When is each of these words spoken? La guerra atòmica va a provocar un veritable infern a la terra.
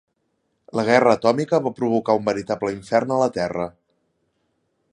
La 0.77 0.85
guerra 0.85 1.11
atòmica 1.17 1.59
va 1.67 1.71
a 1.75 1.79
provocar 1.81 2.15
un 2.21 2.25
veritable 2.29 2.73
infern 2.77 3.13
a 3.17 3.21
la 3.25 3.29
terra. 3.39 3.69